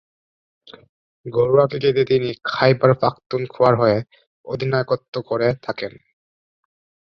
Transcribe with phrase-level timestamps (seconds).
[1.25, 3.97] ঘরোয়া ক্রিকেটে তিনি খাইবার পাখতুনখোয়ার হয়ে
[4.45, 5.93] অধিনায়কত্ব করে থাকেন।